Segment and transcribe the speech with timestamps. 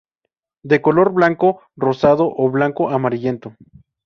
[0.63, 3.55] De color blanco, rosado o blanco-amarillento.